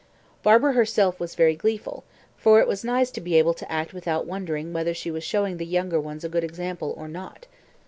[0.41, 2.03] Barbara herself was very gleeful,
[2.35, 5.57] for it was nice to be able to act without wondering whether she was showing
[5.57, 7.45] the younger ones a good example or not.